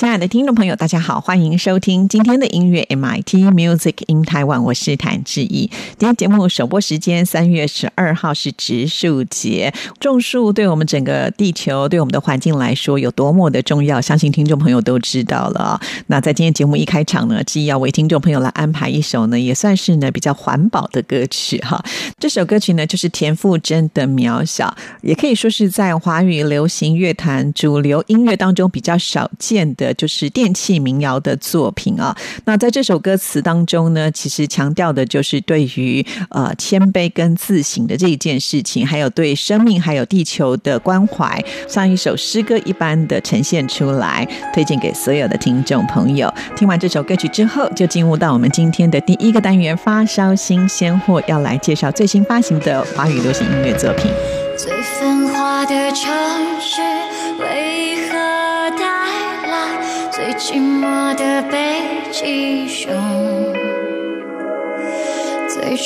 [0.00, 5.70] 亲爱的听众朋友，大家好，欢迎收听今天的音乐 MIT Music in Taiwan，我是谭志毅。
[5.98, 15.78] 今天节目首播时间三月十二号是植树节，种树对我们整个地球、对我们的环境来说有多么的重要，相信听众朋友都知道了。
[16.06, 21.78] 那在今天节目一开场呢，志毅要为听众朋友来安排一首呢，也算是呢比较环保的歌曲哈。
[22.18, 29.89] 这首歌曲呢，就是田馥甄的《渺小》，也可以说是在华语流行乐坛主流音乐当中比较少见的。
[29.94, 32.16] 就是电器民谣的作品啊。
[32.44, 46.32] 那在这首歌词当中呢，其实强调的就是对于呃谦卑跟自省的这一件事情，还有对生命还有地球的关怀，像一首诗歌一般的呈现出来，推荐给所有的听众朋友。
[46.56, 54.10] 听完这首歌曲之后，就进入到我们今天的第一个单元——发烧新鲜货，要来介绍最新发行的华语流行音乐作品。
[54.56, 56.19] 最繁华的城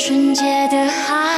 [0.07, 1.34] 纯洁的海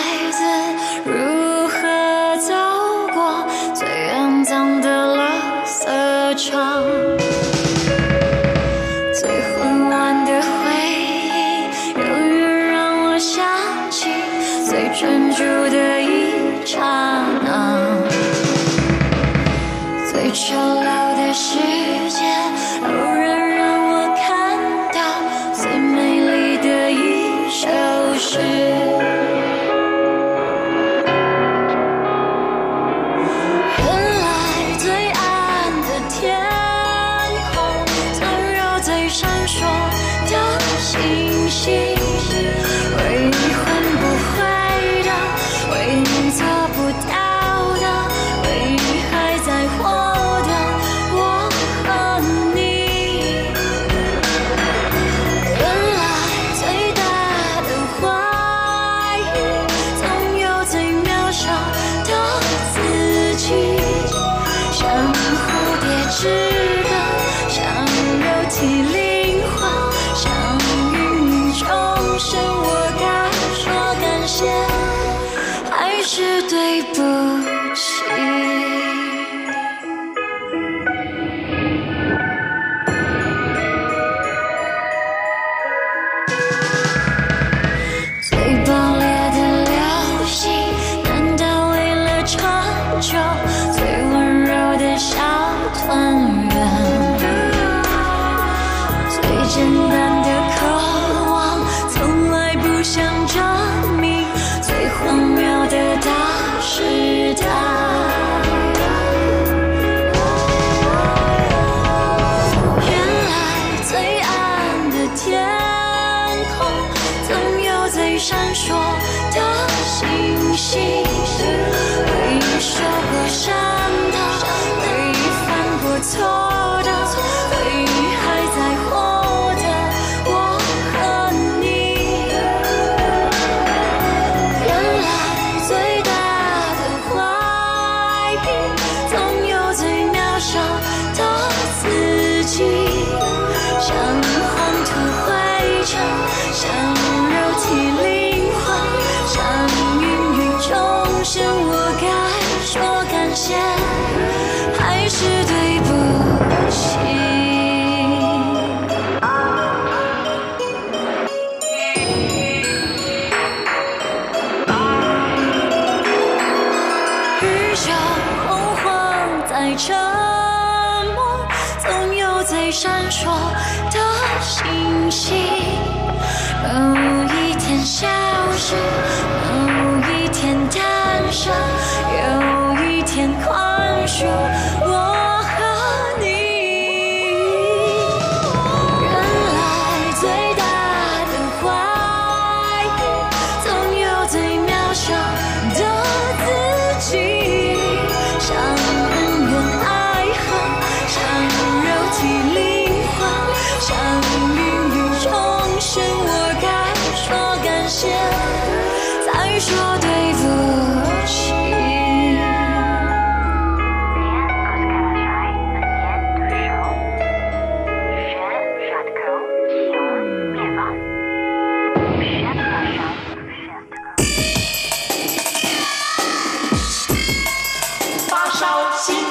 [146.67, 146.96] 像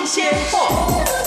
[0.05, 1.24] 先鲜货。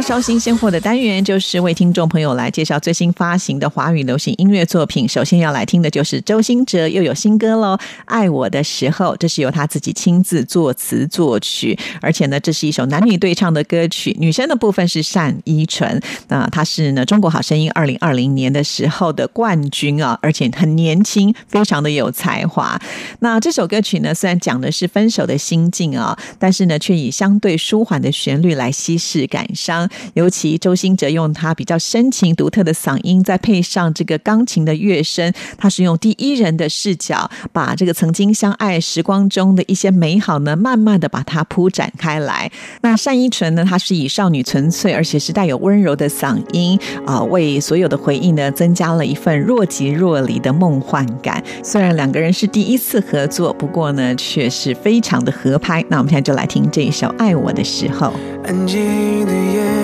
[0.00, 5.08] 烧新鲜货的单元，就是为听众朋友来介绍最新发行的华语流行音乐作品。
[5.08, 14.16] 首先要来听的就是周兴哲又有新歌喽，《爱我的时候》，这是由他自己亲自作词作曲，而且呢，这是一首男女对唱的歌曲。
[14.20, 22.80] 女生的部分是单依纯，那她是呢《中国好声音》二零二零年的时候的冠军啊，而且很年轻，非常的有才华。
[23.18, 29.87] 那这首歌曲呢，虽然讲的是分手的心境啊，但是呢，却以相对舒缓的旋律来稀释感伤。
[30.14, 42.50] 尤其周兴哲用他比较深情独特的嗓音，再配上这个钢琴的乐声，他是用第一人的视角，把这个曾经相爱时光中的一些美好呢，慢慢的把它铺展开来。
[42.82, 51.42] 那单依纯呢，她是以少女纯粹，而且是带有温柔的嗓音啊，为所有的回忆呢，增加了一份若即若离的梦幻感。
[51.64, 55.82] 虽然两个人是第一次合作，不过呢，却是非常的合拍。
[55.88, 58.08] 那我们现在就来听这一首《爱我的时候》。
[58.44, 59.77] 安静的夜，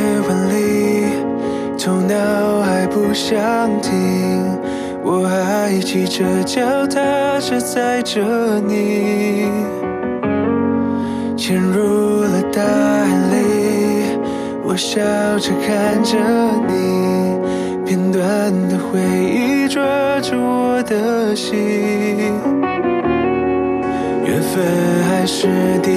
[1.84, 3.38] 头脑还不想
[3.82, 3.92] 停，
[5.04, 8.22] 我还骑着脚踏车载着
[8.66, 9.44] 你，
[11.36, 14.19] 潜入了大海里，
[14.64, 14.98] 我笑
[15.38, 16.16] 着看着
[16.66, 19.82] 你，片段的回忆抓
[20.22, 21.52] 住我的心，
[24.25, 24.64] 缘分
[25.06, 25.48] 还是
[25.82, 25.90] 敌。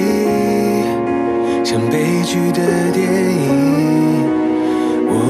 [1.64, 2.60] 像悲剧的
[2.92, 3.97] 电影，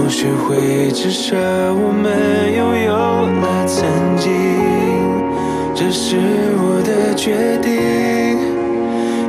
[0.09, 3.85] 我学会至少我们拥有了曾
[4.17, 4.33] 经，
[5.75, 6.17] 这是
[6.57, 7.77] 我的决定，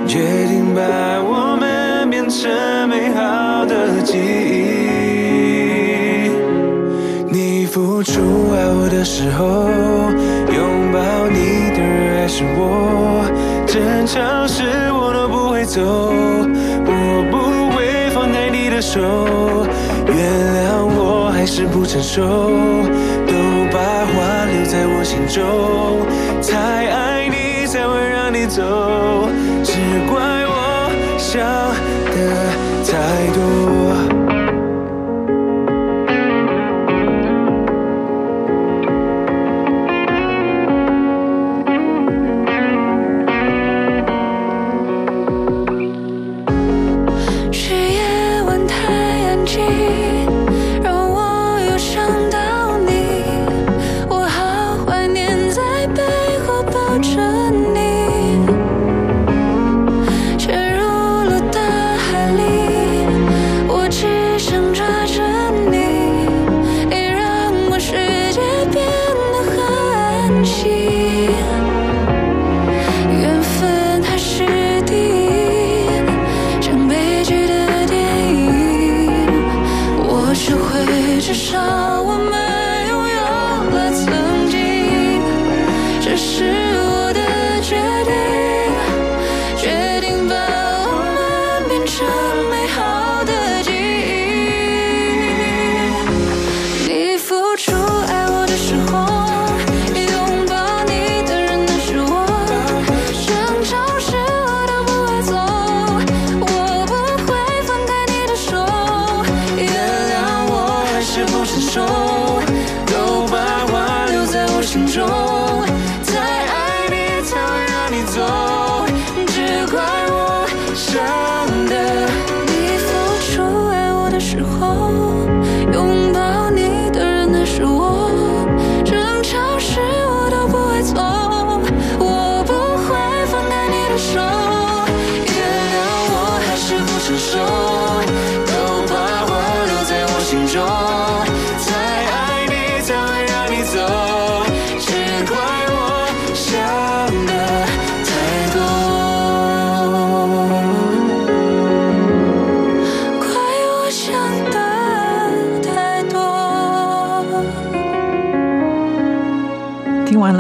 [0.08, 0.82] 决定把
[1.22, 2.50] 我们变成
[2.88, 4.62] 美好的记忆。
[7.28, 8.22] 你付出
[8.54, 9.46] 爱我的时候，
[10.56, 13.28] 拥抱你的人还是我，
[13.68, 15.82] 争吵时我都不会走。
[16.92, 16.92] 我
[17.30, 17.38] 不
[17.76, 18.98] 会放开你的手
[21.52, 23.34] 是不成熟，都
[23.74, 26.06] 把话留在我心中，
[26.48, 28.62] 太爱你才会让你走，
[29.64, 29.74] 只
[30.08, 31.42] 怪我想
[32.14, 32.20] 的
[32.86, 32.92] 太
[33.34, 33.89] 多。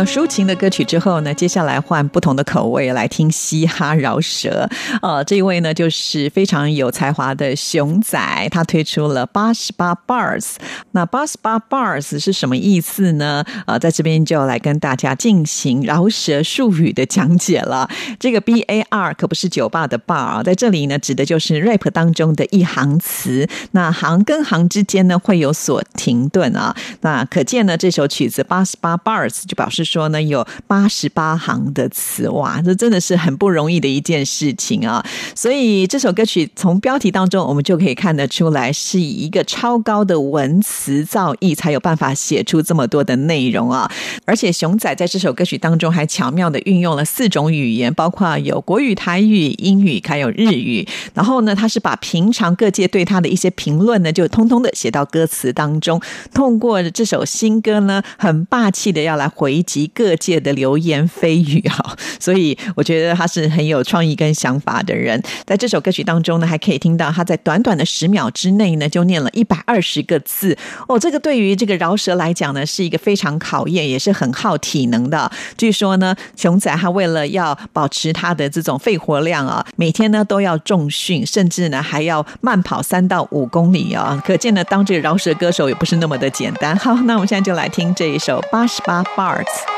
[0.05, 4.69] 抒情的歌曲之后呢，接下来换不同的口味来听嘻哈饶舌。
[5.01, 10.55] 呃，这一位呢就是非常有才华的熊仔，他推出了八十八 bars。
[10.91, 13.43] 那八十八 bars 是什么意思呢？
[13.65, 17.89] 呃，在这边就来跟大家进行饶舌术语的讲解了。
[18.19, 23.47] 这个 B A R 可不是酒吧的 bar，在这里呢指的就是 rap 当中的一行词。
[23.71, 26.75] 那行跟行之间呢会有所停顿啊。
[27.01, 29.88] 那可见呢这首曲子八十八 bars 就表示。
[29.89, 35.03] 说呢，有八十八行的词，哇，这真的是很不容易的一件事情啊！
[35.35, 43.91] 所以这首歌曲从标题当中，我们就可以看得出来，是以一个超高的文词造诣，才有办法写出这么多的内容啊！
[44.25, 50.87] 而且熊仔在这首歌曲当中还巧妙的运用了四种语言，包括有国语、台语、英语，还有日语。
[51.15, 55.99] 然后呢，他是把平常各界对他的一些评论呢，就通通的写到歌词当中，
[56.33, 61.95] 通过这首新歌呢，很霸气的要来回击各界的流言蜚语哈！
[62.19, 65.21] 所以我觉得他是很有创意跟想法的人。
[65.45, 70.57] 在这首歌曲当中呢，还可以听到他在短短的十秒之内呢，就念了一百二十个字
[70.87, 70.97] 哦。
[70.99, 75.31] 这个对于这个饶舌来讲呢，是一个非常考验，也是很耗体能的。
[75.57, 84.21] 据说呢，熊仔他为了要保持他的这种肺活量啊，每天呢都要重训，甚至呢还要慢跑三到五公里啊。
[84.25, 86.77] 可见呢，当这个饶舌歌手也不是那么的简单。
[86.77, 89.68] 好，那我们现在就来听这一首八十八 bars。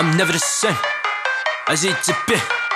[0.00, 0.76] I'm never the same
[1.68, 2.67] as it's been.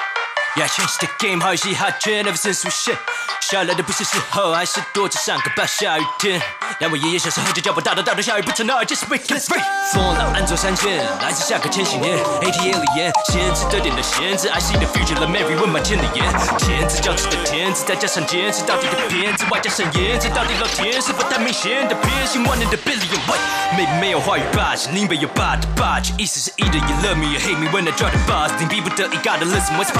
[0.54, 2.98] Yeah, I changed the game，好戏好圈，ever since we shit。
[3.40, 5.66] 下来的不是时候，还是躲着上个班。
[5.66, 6.38] 下雨天，
[6.78, 9.62] 让我爷爷小时候就叫我大头大头，下雨不成那 just wait let's wait。
[9.94, 12.18] 风浪安坐山间，来自下个千禧年。
[12.18, 16.22] ATL 里言，限制的点的限制，I see the future，了 Mary 问满千里眼。
[16.58, 23.38] 天子教子的天子，再加上坚持到底的偏执，外加上颜值，到底老天是不太明显的偏心？One in the billion way，
[23.74, 29.92] 妹妹没有话语霸气，林北有霸的霸气，意思是 either you love me or hate me when I drop the bars，你逼不得已 gotta listen what's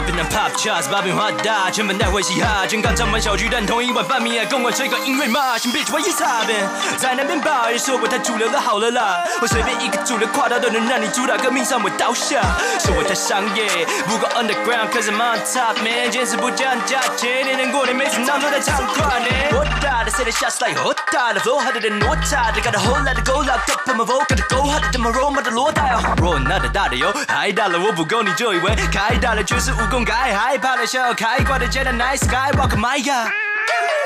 [0.00, 6.54] 不能 pop charts，把变化大，全班带回嘻哈，全港唱完小巨蛋，同一碗饭米还跟我吹个音乐嘛，先别去玩夜叉呗，
[6.96, 12.40] 在那边吧，也说我太主流了，好了啦，我随便一个主流跨到都能让你主打革命上我倒下，
[12.80, 23.02] 说我太商业，不够 underground，cause I'm on top，man，坚持不降价钱，年年过年每次闹都在唱跨年，我大的 say the shots like 我大的 flow harder than 我大的，got a whole
[23.02, 25.52] lot of gold locked up in my vote，got a go harder than my role model
[25.52, 33.32] 罗大哦，若那的大的油，还大了我不够你就以为开大了就是武功改，害怕了笑开挂的接的 nice guy，walk my god。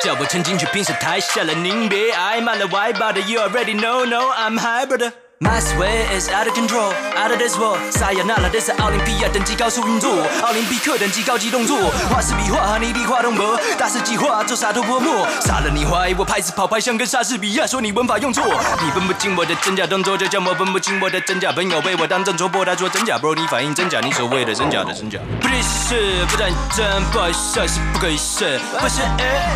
[0.02, 5.12] 叫我曾经去评审台下了，您别挨骂了，外包的 You already know, no, I'm hybrid.
[5.42, 7.80] My sway is out of control, out of this world.
[7.90, 11.90] 塞亚那拉，这是奥林匹亚等级高速运作，奥林匹克等级高级动作。
[12.08, 15.26] 画是笔画，和你比画动模，大师计划做洒脱泼墨。
[15.40, 18.44] 杀了你怀疑我拍子跑拍，像跟莎士比亚说你文法用错。
[18.84, 25.18] 你分不清我的真假动作，就叫我分不清我的真假朋友被我当真戳破，他说真假，bro 你反应真假，你所谓的真假的真假。
[25.40, 29.00] 不认识，不认真，不好意思，是不可以是，不是，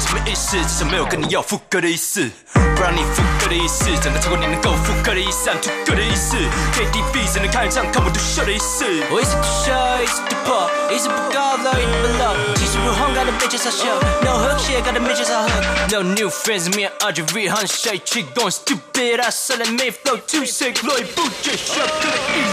[0.01, 0.57] 什么意思？
[0.67, 2.29] 只是没有跟你要复刻的意思，
[2.75, 6.37] 不让你复刻的意思，整个超过你能够复刻的意思，I'm too good 的意思
[6.75, 8.85] ，KTV 只能看演唱，看我独秀的意思。
[9.11, 12.35] 我一直独秀，一直突破，一直不高楼，一直不漏。
[12.55, 13.99] 技术如虹，got the bitches I show。
[14.23, 15.93] No hook shit, got the bitches I hook.
[15.93, 19.21] No new friends, me and RGV, hun shake, chick going stupid.
[19.21, 21.91] I sell it, me flow too sick, 落一步就 shut up.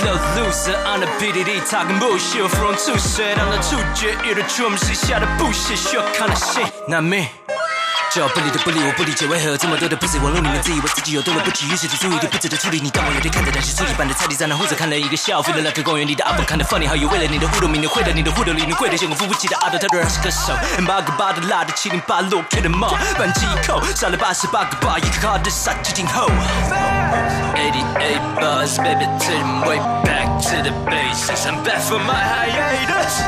[0.04, 7.04] Elo loser on the BDD talking bullshit, from 初学当了触觉，遇到 drum 是下的不屑，sure kind of shit, not
[7.04, 7.28] me.
[8.14, 12.80] 叫不理的不理，我不理解为何这么多的不死网络，你们自以为自己有多了不起，于是提出一个不值得处理。
[12.80, 20.54] 你当我有点看着那些初级版的菜地在那护着，看了一个笑，飞了那个公园里的阿蹦，看得 funny，还有为了你的互动，明年会的你的互动里，你会的见过付不起的阿德，他的是歌手，
[20.86, 26.30] 八个八的辣的七零八落 K 的梦，扳机扣杀了八十八个八，一个卡的杀鸡今后。
[27.56, 31.48] 88 bars, baby, take them way back to the basics.
[31.48, 33.24] I'm back for my hiatus.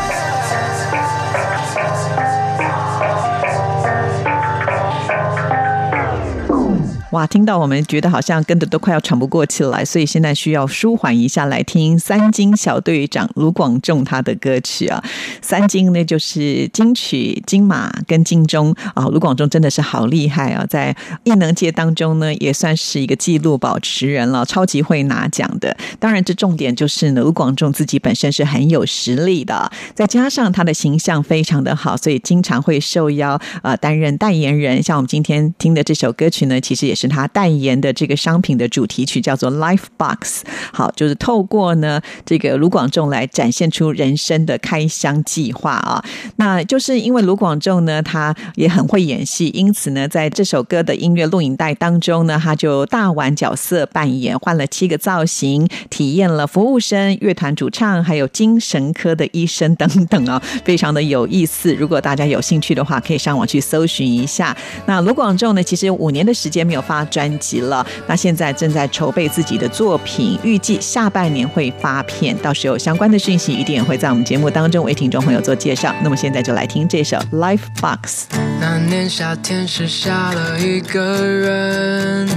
[7.16, 15.02] 哇，听到我们觉得好像跟的都快要喘不过气来，所以现在需要舒缓一下，来听三金小队长卢广仲他的歌曲啊。
[15.42, 20.94] 三金呢就是金曲、金马跟金钟啊，卢广仲真的是好厉害啊，在
[21.24, 25.78] 艺能界当中呢也算是一个纪录保持人了，超级会拿奖的。
[25.98, 34.84] 当然，这重点就是呢，卢广仲自己本身是很有实力的，再加上他的形象非常的好，所以经常会受邀呃担任代言人。
[34.84, 40.44] 像我们今天听的这首歌曲呢，其实也是他代言的这个商品的主题曲，叫做 Life Box。
[40.74, 46.04] 好，就是透过呢这个卢广仲来展现出人生的开箱计划啊。
[46.38, 61.74] 那就是因为卢广仲呢，他也很会演戏，因此呢，在这首歌的音乐录影带当中呢，他就大玩角色扮演，换了七个造型，体验了服务生、乐团主唱，还有精神科的医生等等啊，非常的有意思。
[61.76, 64.56] 如果大家有兴趣的话，可以上网去搜寻一下。
[64.86, 67.86] 那卢广仲呢，其实五年的时间没有发专辑了。
[68.08, 72.36] 那现在正在筹备自己的作品，预计下半年会发片。
[72.38, 75.94] 到时候相关的讯息，一定也会在我们节目当中为听众朋友做介绍。
[76.04, 78.26] 那么现在就来听这首《Life Box》。
[78.60, 82.30] 那年夏天是下了一个人，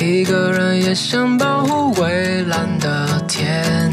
[0.00, 3.90] 一个人也想保护蔚蓝的天，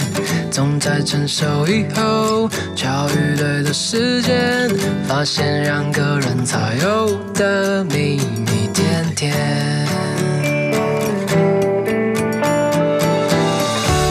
[0.52, 4.70] 总在成熟以后巧遇对的时间，
[5.08, 9.34] 发现两个人才有的秘密点点。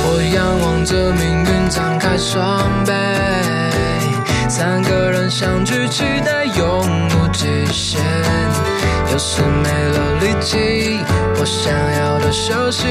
[0.06, 2.90] 我仰望着命运张开双臂，
[4.48, 6.80] 三个人相聚，期待永
[7.10, 8.00] 无极限。
[9.12, 10.98] 有时没了力气，
[11.38, 12.86] 我想要的休息，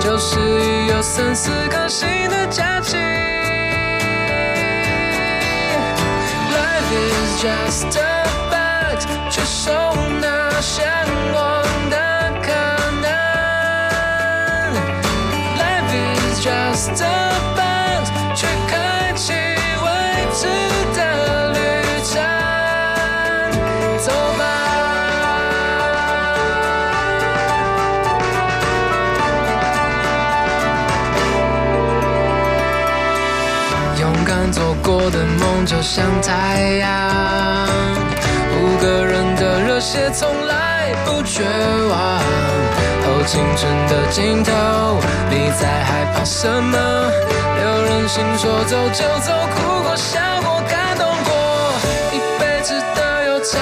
[0.00, 0.38] 就是
[0.86, 2.96] 有三四颗星的假期。
[6.50, 9.70] Life is just a bet，去收
[10.20, 10.33] 纳
[10.64, 10.82] 向
[11.34, 11.96] 往的
[12.40, 12.48] 可
[13.02, 13.06] 能。
[15.58, 17.04] Life is just a
[17.54, 19.86] boat，去开启未
[20.32, 20.48] 知
[20.96, 20.98] 的
[21.52, 21.58] 旅
[22.02, 22.12] 程，
[23.98, 24.42] 走吧。
[34.00, 36.88] 勇敢做过的梦就像太阳，
[38.64, 41.42] 五个人的热血从来不绝
[41.90, 42.18] 望。
[43.04, 44.52] 后青春的尽头，
[45.28, 46.78] 你在害怕什么？
[47.60, 51.34] 有人信说走就走，哭过笑过感动过，
[52.12, 53.60] 一辈子的悠长，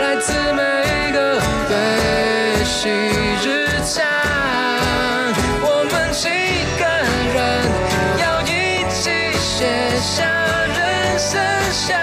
[0.00, 3.46] 来自每一个悲喜日
[3.84, 4.02] 常。
[5.62, 6.26] 我们几
[6.80, 6.84] 个
[7.34, 7.38] 人
[8.20, 9.04] 要一起
[9.38, 9.54] 写
[10.00, 10.24] 下
[10.74, 11.94] 人生下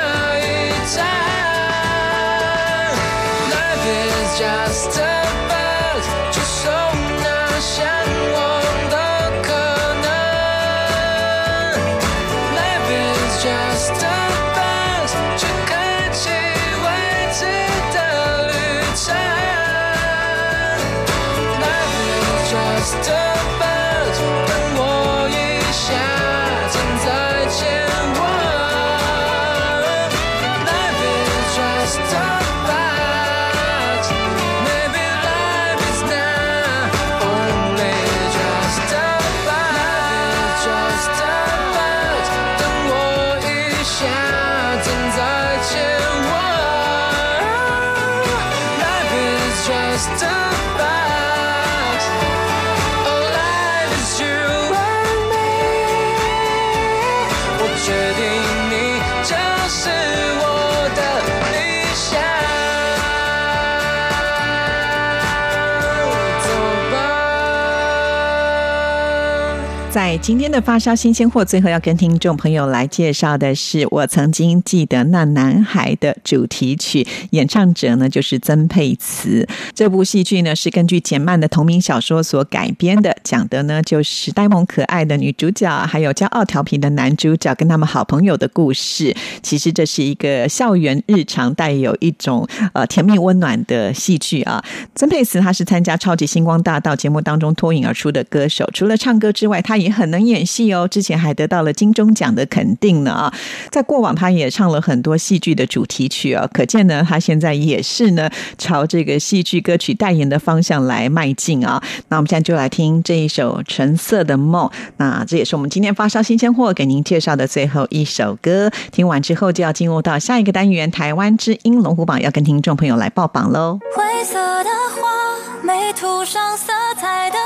[69.93, 79.47] 在今天的发烧新鲜货，最后要跟听众朋友来介绍的是我曾经记得那男孩的主题曲，演唱者呢就是曾沛慈。
[79.75, 89.15] 这部戏剧呢是根据简曼的同名小说所改编的，讲的呢就是呆萌可爱的女主角，还有骄傲调皮的男主角跟他们好朋友的故事。
[89.43, 94.63] 其实这是一个校园日常，带有一种呃甜蜜温暖的戏剧啊。
[94.95, 100.87] 曾沛慈她是参加《超级星光大道》节目当中脱颖而出的歌手，除了唱歌之外，她也很能演戏哦。
[100.87, 103.33] 之前还得到了金钟奖的肯定呢啊！
[103.69, 111.81] 在过往，他也唱了很多戏剧的主题曲啊，可见呢，他现在也是呢朝这个戏剧歌曲代言的方向来迈进啊。
[112.07, 114.67] 那我们现在就来听这一首《橙色的梦》，
[114.97, 118.71] 那这也是我们今天发烧新鲜货给您介绍的最后一首歌。
[118.91, 123.79] 听完之后，就要进入到下一个单元——台湾之音龙虎榜，要跟听众朋友来报榜喽。
[123.95, 127.37] 灰色的花，没涂上色彩的，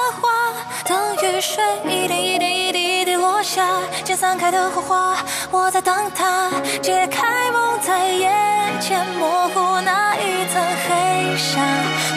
[1.37, 3.63] 雨水一点一点一滴一滴落下，
[4.03, 5.15] 溅散开的火花，
[5.51, 6.49] 我在等它
[6.81, 11.61] 解开梦在眼前模糊那一层黑纱，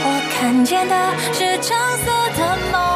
[0.02, 0.94] 我看见的
[1.35, 2.89] 是橙色的梦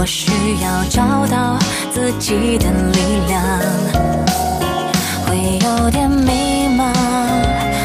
[0.00, 0.32] 我需
[0.62, 1.58] 要找到
[1.92, 3.38] 自己的力量。
[5.26, 6.90] 会有点迷茫，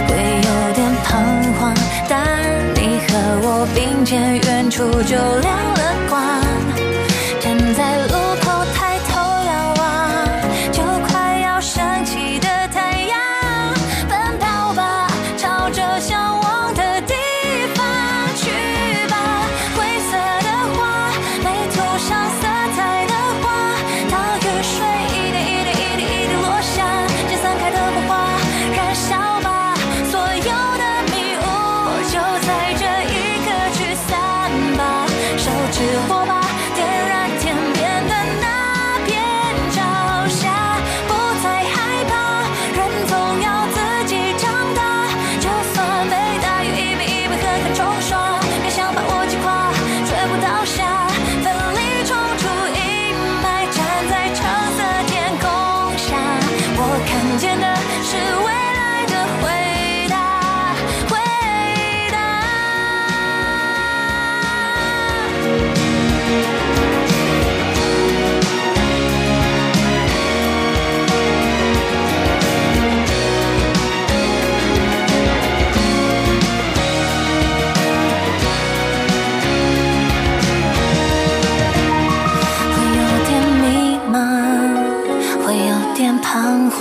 [0.08, 1.20] 会有点彷
[1.60, 1.76] 徨，
[2.08, 2.16] 但
[2.74, 3.12] 你和
[3.44, 6.05] 我并肩，远处就亮了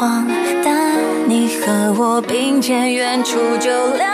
[0.05, 0.27] 慌，
[0.63, 0.93] 但
[1.27, 4.14] 你和我并肩，远处就亮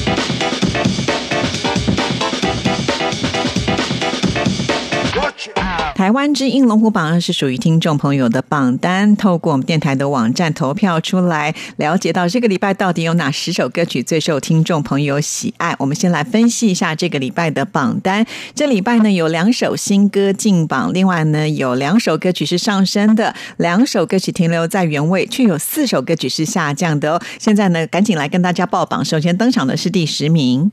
[5.95, 15.75] 台湾之音龙虎榜是属于听众朋友的榜单，透过我们电台的网站投票出来，了解到这个礼拜到底有哪十首歌曲最受听众朋友喜爱。
[15.79, 18.25] 我们先来分析一下这个礼拜的榜单。
[18.55, 27.21] 这礼拜呢有两首新歌进榜，另外呢有两首歌曲是上升的，两首歌曲停留在原位，却有四首歌曲是下降的哦。
[27.39, 29.03] 现在呢，赶紧来跟大家报榜。
[29.03, 30.71] 首先登场的是第十名。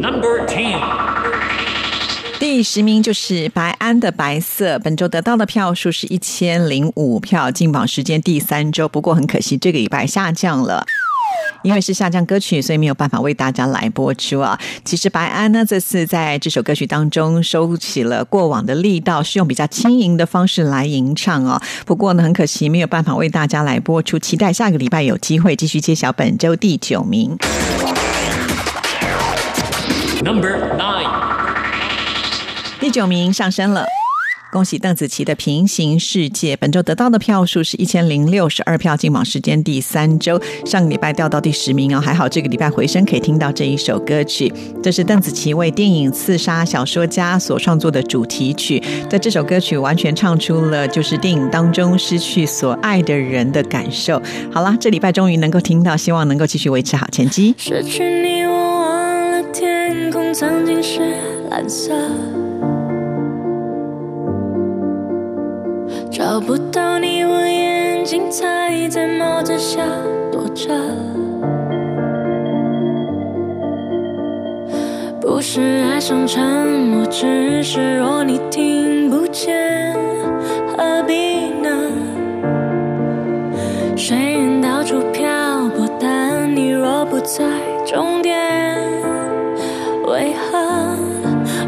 [0.00, 0.78] Number Ten，
[2.62, 8.88] 第十名就是白安的《白色》，本周得到的票数是一千零五票，进榜时间第三周。
[8.88, 10.86] 不过很可惜，这个礼拜下降了。
[11.64, 14.56] 因为是下降歌曲，所以没有办法为大家来播出啊。
[14.84, 21.60] 其实白安呢，这次在这首歌曲当中收起了过往的力道，是用比较轻盈的方式来吟唱哦。
[21.84, 27.36] 不过呢，很可惜没有办法为大家来播出，期待下个礼拜有机会继续揭晓本周第九名。
[30.24, 31.31] Number Nine，
[32.82, 33.86] 第九名上升了。
[34.50, 54.20] 恭喜邓紫棋的《平行世界》，本周得到的票数是一千零六十二票，进榜时间第三周，上个礼拜掉到第十名哦，还好这个礼拜回升可以听到这一首歌曲，这是邓紫棋为电影《刺杀小说家》所创作的主题曲，在这首歌曲完全唱出了就是电影当中失去所爱的人的感受。
[54.52, 57.54] 好啦，这礼拜终于能够听到，希望能够继续维持好成绩。
[57.56, 60.98] 失去你，我忘了天空曾经是
[61.48, 61.94] 蓝色，
[66.12, 69.80] 找不到你，我眼睛才在帽子下
[70.30, 70.68] 躲着。
[75.18, 79.96] 不是爱上沉默，只是若你听不见，
[80.76, 81.70] 何必呢？
[83.96, 85.26] 水人到处漂
[85.74, 87.42] 泊，但你若不在
[87.86, 88.36] 终点，
[90.06, 90.94] 为何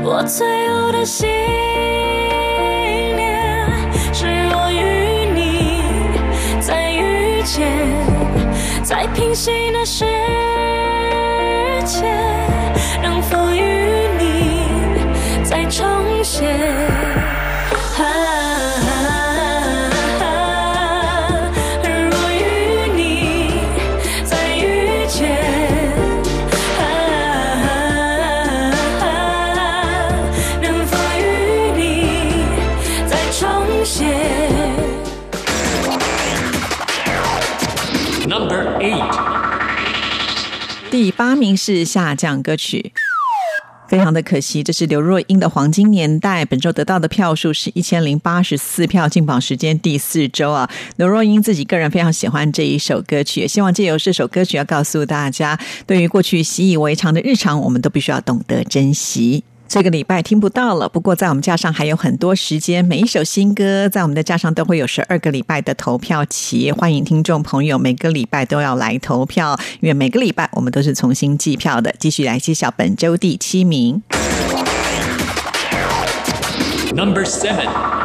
[0.05, 1.31] 我最后的心
[8.83, 10.05] 在平行的世
[11.85, 12.05] 界，
[13.03, 14.67] 能否与你
[15.45, 15.85] 再重
[16.25, 16.57] 写？
[41.35, 42.93] 名是下降歌曲。
[43.87, 46.43] 非常的可惜，这是刘若英的黄金年代。
[46.47, 50.69] 本周得到的票数是一千零八十四票，进榜时间第四周啊。
[50.97, 59.45] 刘若英自己个人非常喜欢这一首歌曲，也希望借由这首歌曲要告诉大家，对于过去习以为常的日常，我们都必须要懂得珍惜。
[59.75, 71.93] 这个礼拜听不到了，不过在我们架上还有很多时间，每一首新歌在我们的架上都会有十二个礼拜的投票期，欢迎听众朋友每个礼拜都要来投票，因为每个礼拜我们都是重新计票的。
[71.99, 74.01] 继续来揭晓本周第七名。
[76.95, 78.04] Number seven.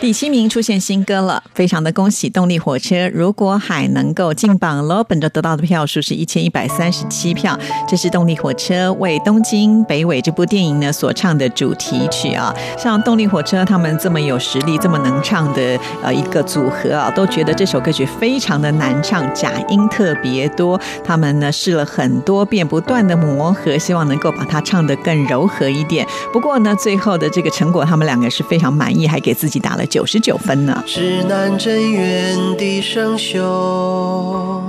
[0.00, 3.08] 第七名出现新歌了，非常的恭喜动力火车！
[3.12, 7.58] 如果海能够进榜喽，本周得到的票数是一千一百三十七票。
[7.88, 12.54] 这是动力火车为《东京北纬》这部电影呢所唱的主题曲啊。
[12.78, 20.80] 像动力火车他们这么有实力、这么能唱的呃一个组合啊，都觉得这首歌曲非常的难唱，假音特别多。
[21.04, 26.06] 他们呢试了很多遍，不断的磨合，希望能够把它唱得更柔和一点。
[26.32, 30.82] 不过呢，最后的这个成果，他们两个是非常满意，还给自己打了九十九分呢。
[30.86, 34.60] 指南针原地生锈，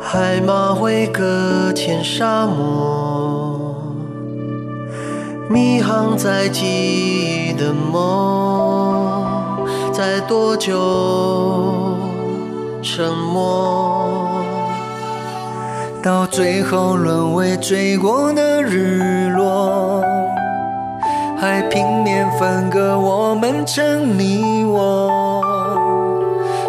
[0.00, 3.94] 海马会搁浅沙漠，
[5.48, 11.96] 迷航在记忆的梦，在多久
[12.82, 14.42] 沉默，
[16.02, 20.02] 到最后沦为追过的日落。
[21.40, 25.40] 海平面分割我们成你我，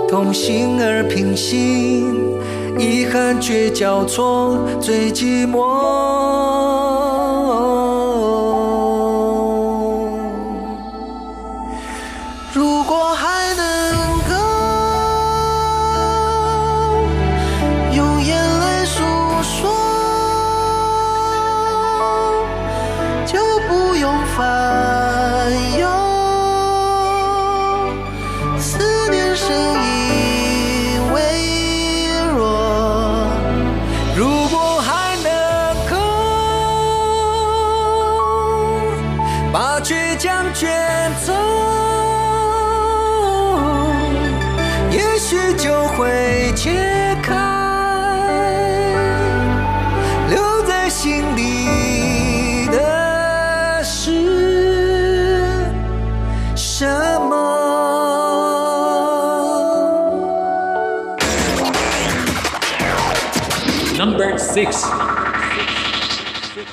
[0.08, 2.38] 同心而平行，
[2.77, 6.68] 遗憾却交错，最寂寞。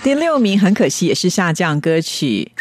[0.03, 2.53] 第六名很可惜也是下降歌曲。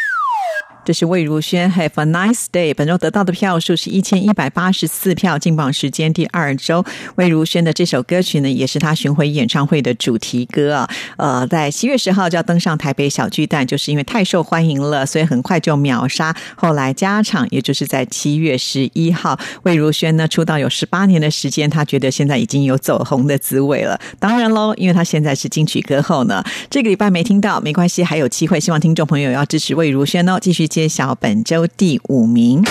[0.86, 6.84] 这是魏如萱《Have a Nice Day》，本周得到的票数是一千一百八十四票，进榜时间第二周。
[7.16, 10.88] 魏如萱的这首歌曲呢，也是她巡回演唱会的主题歌啊。
[11.16, 16.32] 呃，在七月十号就要登上台北小巨蛋，就是因为太受欢迎了，所以很快就秒杀。
[16.54, 24.00] 后来加场，也就是在七月十一号，魏如萱呢出道有十八年的时间，她觉得现在已经有走红的滋味了。
[24.20, 28.60] 当然喽，因为她现在是金曲歌后呢，这个礼拜没听到没关系，还有机会。
[28.60, 32.62] 希望听众朋友要支持魏如萱哦，继续揭晓本周第五名。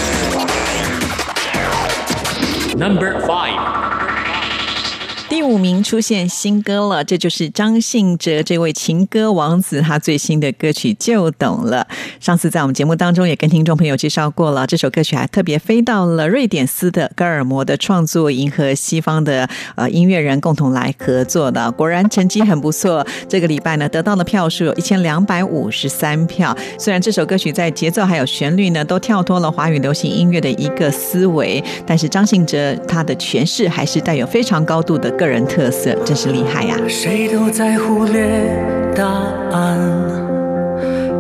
[2.78, 3.85] Number five.
[5.36, 11.86] 第五名出现新歌了，这就是张信哲这位情歌王子他最新的歌曲《就懂了》。
[12.22, 19.46] 上次在我们节目当中也跟听众朋友介绍过了，这首歌曲还特别飞到了瑞典斯德哥尔摩的创作营和西方的
[19.76, 23.06] 呃音乐人共同来合作的，果然成绩很不错。
[23.28, 26.56] 这个礼拜呢，得到的票数有一千两百五十三票。
[26.80, 38.28] 虽然这首歌曲在节奏还有旋律呢都跳脱了华语流行音乐的一个思维，但是张信哲他的诠释还是带有非常高度的个人特色，真是厉害呀、谁都在忽略
[38.96, 39.06] 答
[39.52, 39.80] 案，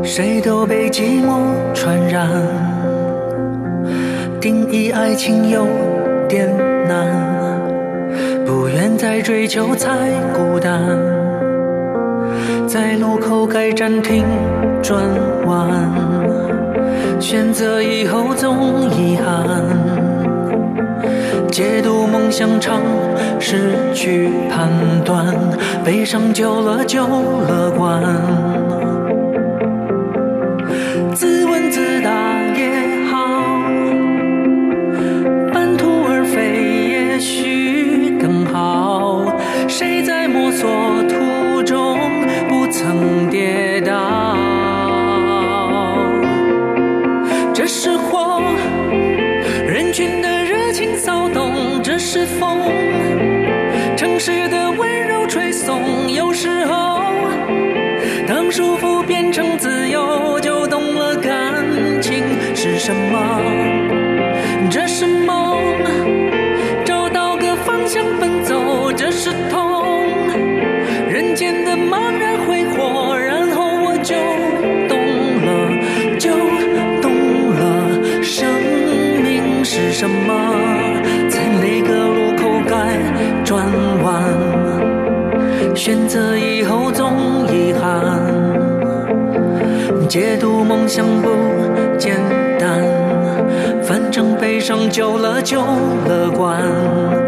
[0.03, 1.39] 谁都被寂寞
[1.73, 2.29] 传染。
[4.39, 5.65] 定义爱情有
[6.29, 6.47] 点
[6.87, 7.07] 难，
[8.45, 9.89] 不愿再追求才
[10.33, 10.79] 孤单。
[12.67, 14.23] 在路口该暂停
[14.83, 15.01] 转
[15.45, 15.69] 弯，
[17.19, 20.04] 选择以后总遗憾。
[21.51, 22.81] 解读梦想场，
[23.39, 24.69] 失去判
[25.05, 25.33] 断，
[25.83, 28.01] 悲伤久了就乐观。
[31.13, 32.09] 自问自答
[32.55, 32.69] 也
[33.09, 33.15] 好，
[35.53, 39.25] 半途而废也许更好。
[39.67, 40.69] 谁在摸索
[41.07, 41.97] 途中
[42.49, 44.35] 不曾跌倒？
[47.53, 48.41] 这是火，
[49.65, 50.34] 人群的
[50.97, 52.59] 骚动；这是风，
[53.95, 56.11] 城市的温柔吹送。
[56.11, 56.54] 又是
[85.85, 88.19] 选择以后总遗憾，
[90.09, 91.29] 解读梦想不
[91.95, 92.15] 简
[92.57, 92.83] 单，
[93.83, 95.61] 反正悲伤久了就
[96.07, 97.24] 乐观。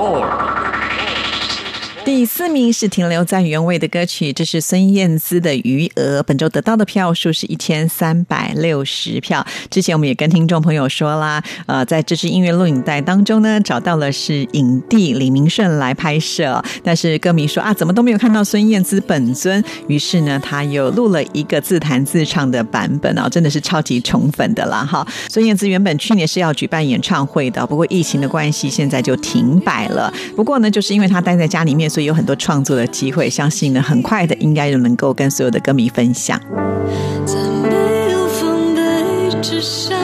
[0.00, 0.39] Number four，第
[2.40, 6.20] 四名是停留在原位的歌曲，这是孙燕姿的《余额》。
[6.22, 9.46] 本周得到的票数是一千三百六十票。
[9.68, 19.62] 之前我们也跟听众朋友说啦，呃，在这支音乐录影带当中呢，找到了是影帝李明顺来拍摄，但是歌迷说啊，怎么都没有看到孙燕姿本尊。
[19.86, 25.06] 于是呢，他又录了一个自弹自唱的版本啊，真的是超级宠粉的啦哈。
[25.28, 30.10] 孙燕姿原本去年是要举办演唱会的，不过疫情的关系，现在就停摆了。
[30.34, 36.40] 不过呢，就是因为他待在家里面，所以有很多创作的机会，相信呢，很快的应该就能够跟所有的歌迷分享。
[37.24, 38.80] 在没有防备
[39.40, 39.94] 之下，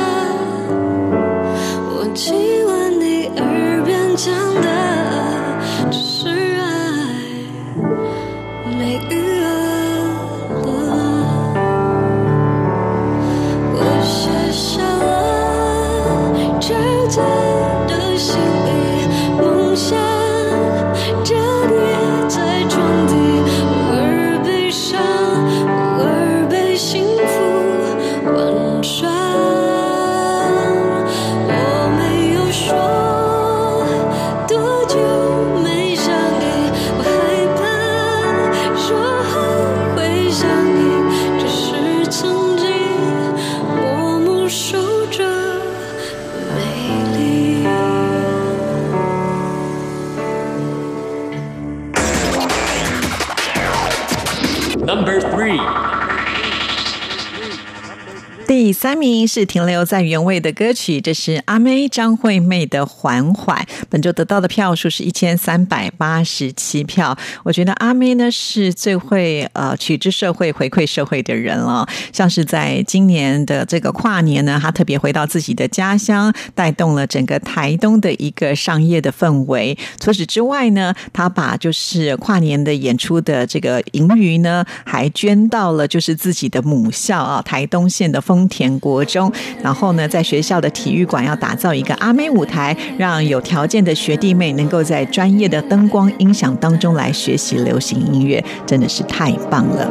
[59.07, 63.64] 名是停留在原位的歌曲，这是阿妹张惠妹的《缓缓》。
[63.89, 67.16] 本周得到的票数是一千三百八十七票。
[67.43, 71.87] 我觉得阿妹呢是最会呃取之社会、回馈社会的人了。
[72.12, 79.76] 像是在今年的这个跨年呢，她特别回到自己的家乡，带动了整个台东的一个商业的氛围。
[80.01, 89.32] 除此之外呢，她把就是跨年的演出的这个盈余呢，还捐到了就是自己的母校啊，台东县的丰田国中。
[89.62, 99.89] 然后呢，在学校的体育馆要打造一个阿妹舞台，让有条件的学弟妹能够在专业的灯光音响当中来学习流行音乐，真的是太棒了。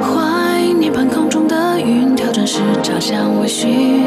[0.00, 4.02] 怀念半空中的云，跳转时朝向微醺，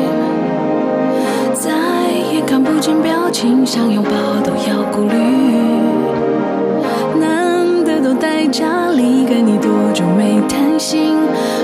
[1.53, 1.71] 再
[2.33, 4.11] 也看不见表情，想拥抱
[4.43, 5.15] 都要顾虑。
[7.19, 11.13] 难得都待家里，跟你多久没谈心？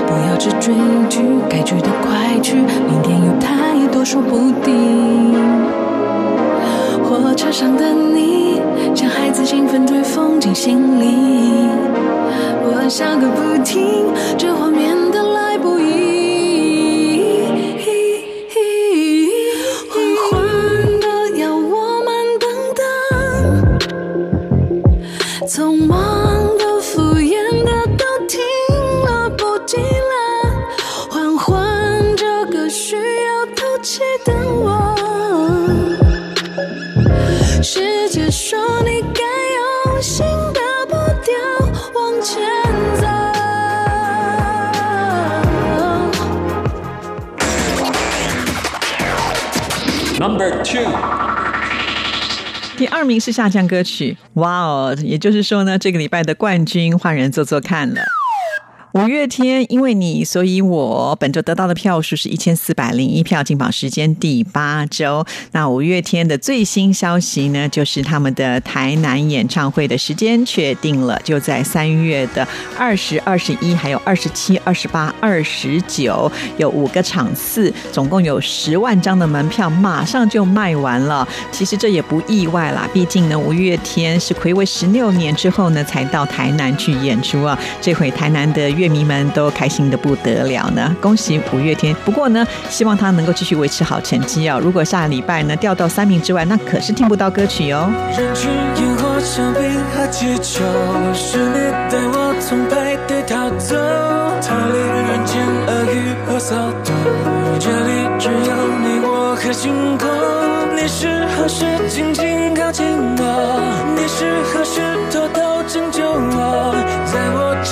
[0.06, 0.74] 不要只追
[1.08, 5.32] 剧，该去的快去，明天有太多说不定。
[7.42, 8.60] 车上的你，
[8.94, 11.66] 像孩子兴奋追风进心里，
[12.62, 14.06] 我笑个不停，
[14.38, 16.01] 这画面的来不易。
[50.42, 50.84] Number two，
[52.76, 54.96] 第二名是下降歌曲，哇哦！
[55.00, 58.02] 也就是说呢，这个礼拜的冠军换人做做看了。
[58.92, 65.24] 五月天，因为你，所以我本周得到的票数是一千四百零一票，进榜时间第八周。
[65.52, 72.46] 那五月天的最新消息呢，就是他们的台南演唱会的时间确定了，就在三月的
[72.78, 81.26] 二十二、十一，还有二十七、二十八、二十九，有五个场次，总共有十万张的门票，马上就卖完了。
[81.50, 87.58] 其实这也不意外啦，毕竟呢，五月天是暌违十六年之后呢，才到台南去演出啊。
[87.80, 91.94] 这回台南的乐迷们都开心的不得了呢，恭喜五月天！
[92.04, 94.58] 不过呢，希望他能够继续维持好成绩哦。
[94.60, 97.88] 如果下礼拜呢掉到三名之外，那可是听不到歌曲哦。
[98.18, 99.60] 人群烟火墙壁
[99.94, 100.64] 和气球，
[101.14, 103.76] 是你带我从派对逃走，
[104.42, 104.76] 逃离
[105.06, 106.92] 人间恶语和骚动。
[107.60, 108.50] 这里只有
[108.82, 110.10] 你我和星空。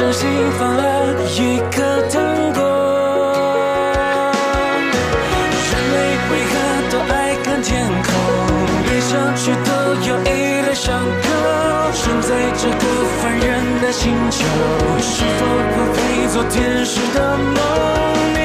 [0.00, 0.26] 真心
[0.58, 2.22] 放了一颗糖
[2.54, 2.60] 果。
[5.68, 5.96] 人类
[6.30, 6.52] 为何
[6.90, 8.08] 都爱看天空？
[8.86, 9.70] 闭上去都
[10.08, 10.24] 有一
[10.64, 11.28] 堆伤口。
[11.92, 12.82] 生在这个
[13.20, 13.46] 凡人
[13.82, 14.42] 的星球，
[15.02, 15.44] 是否
[15.74, 15.98] 不配
[16.28, 18.39] 做天使的梦？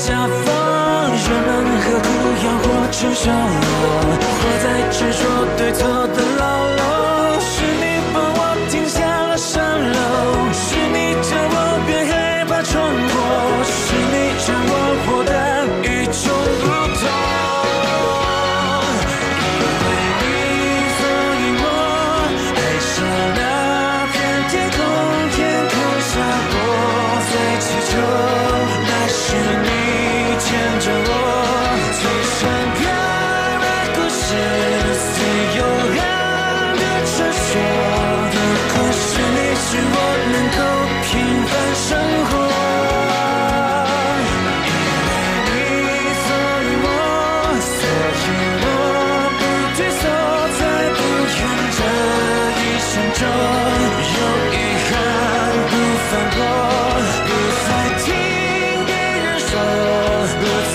[0.00, 1.48] 下方，人们
[1.82, 2.08] 何苦
[2.42, 3.34] 要活成熟落？
[4.40, 5.20] 活在执着
[5.58, 6.42] 对错的牢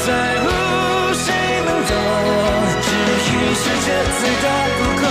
[0.05, 0.45] 在乎
[1.13, 1.25] 谁
[1.65, 1.91] 能懂，
[2.83, 2.87] 只
[3.25, 3.87] 因世界
[4.19, 4.45] 最大
[4.77, 5.03] 不过，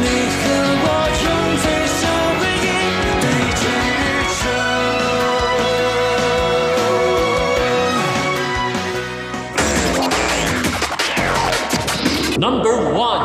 [0.00, 0.42] 你和
[0.80, 0.86] 我
[1.22, 1.26] 用
[1.60, 1.64] 最
[1.98, 2.00] 小
[2.38, 2.66] 回忆
[3.20, 3.24] 对
[3.58, 4.00] 着宇
[4.40, 4.42] 宙。
[12.40, 13.24] Number one，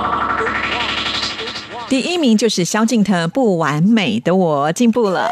[1.88, 5.30] 第一名就是萧敬腾《不完美的我》进步了。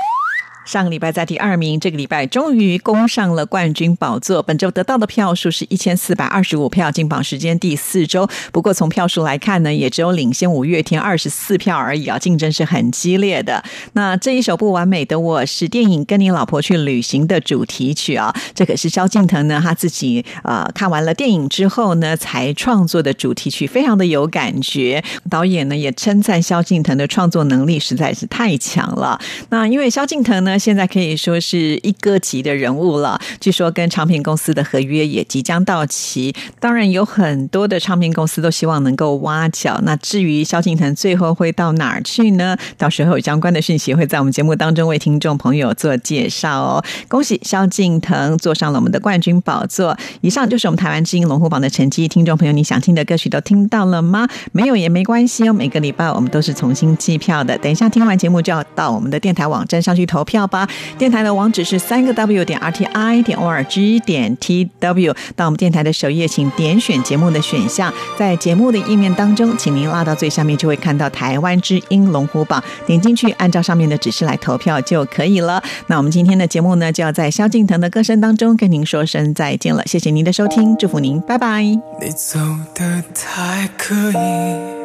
[0.72, 4.42] 上个礼拜在第二名，这个礼拜终于攻上了冠军宝座。
[4.42, 8.26] 本周得到的票数是一千四百二十五票，进榜时间第四周。
[8.54, 13.62] 不过从票数来看呢，也只有领先五月天二十四票而已啊，竞争是很激烈的。
[13.92, 25.04] 那这一首《不完美的我》是电影《跟你老婆去旅行》的主题曲啊，这可是萧敬腾呢他自己呃看完了电影之后呢才创作的主题曲，非常的有感觉。
[25.30, 29.20] 导演呢也称赞萧敬腾的创作能力实在是太强了。
[29.50, 30.58] 那因为萧敬腾呢。
[30.62, 33.20] 现在可以说是一哥级的人物了。
[33.40, 39.80] 据说跟唱片公司的合约也即将到期，当然有很多的唱片公司都希望能够挖角。
[39.84, 42.56] 那至于萧敬腾最后会到哪儿去呢？
[42.78, 46.86] 到时候有相关的讯息会在我们节目当中为听众朋友做介绍哦。
[47.08, 49.98] 恭喜萧敬腾坐上了我们的冠军宝座。
[50.22, 52.08] 以上就是我们台湾之音龙虎榜的成绩。
[52.08, 54.28] 听众朋友，你想听的歌曲都听到了吗？
[54.52, 55.54] 没有也没关系哦。
[55.54, 57.58] 每个礼拜我们都是重新计票的。
[57.58, 60.70] 等一下听完节目就要到我们的电台网站上去投票吧。
[61.00, 65.16] 电台的网址是三个 W 点 R T I 点 O R G 点 T W。
[65.36, 75.64] 到我们电台的首页，请点选节目的选项，在节目的页面当中，请您拉到最下面，就会看到台湾之音龙虎榜，点进去，按照上面的指示来投票就可以了。
[75.88, 79.82] 那我们今天的节目呢，就要在萧敬腾的歌声当中跟您说声再见了。
[79.86, 81.64] 谢谢您的收听，祝福您，拜拜。
[81.64, 81.80] 你
[82.16, 82.38] 走
[82.76, 84.81] 的太刻意，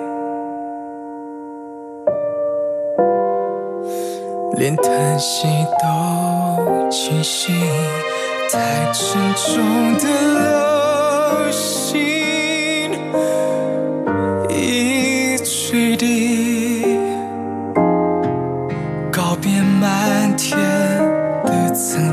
[4.57, 5.46] 连叹息
[5.82, 7.52] 都清晰，
[8.50, 10.04] 太沉重的
[10.40, 12.90] 流星
[14.48, 16.98] 一坠地，
[19.12, 20.59] 告别漫天
[21.44, 22.05] 的曾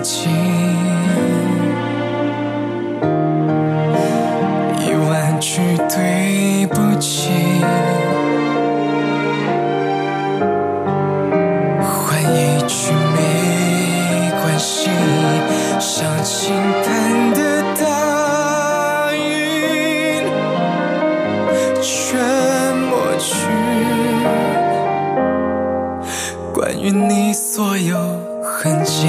[26.93, 27.97] 你所有
[28.43, 29.07] 痕迹。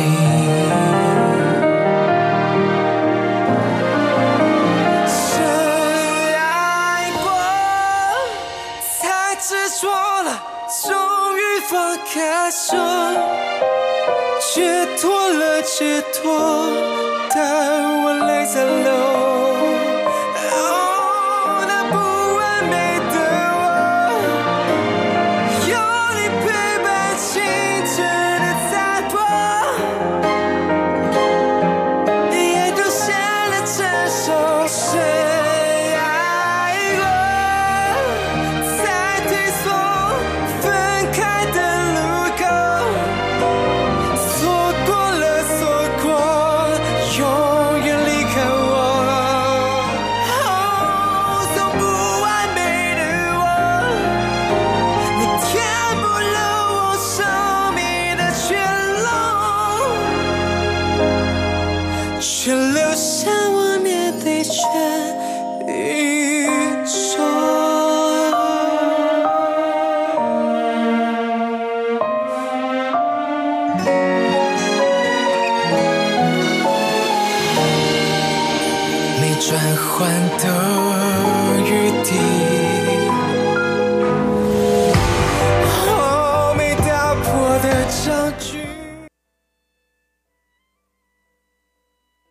[5.07, 5.45] 深
[6.35, 7.31] 爱过，
[9.03, 10.43] 太执着了，
[10.83, 12.75] 终于放开手，
[14.41, 16.73] 解脱了，解脱，
[17.35, 19.54] 但我泪在流。